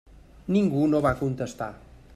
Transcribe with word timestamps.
Ningú 0.55 0.81
no 0.95 1.03
va 1.07 1.13
contestar. 1.21 1.71